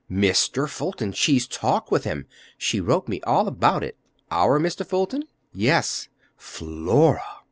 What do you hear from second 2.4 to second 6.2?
She wrote me all about it." "Our Mr. Fulton?" "Yes."